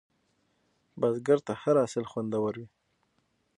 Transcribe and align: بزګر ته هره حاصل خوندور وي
بزګر 0.99 1.39
ته 1.47 1.53
هره 1.61 1.79
حاصل 1.83 2.05
خوندور 2.11 2.53
وي 2.59 2.67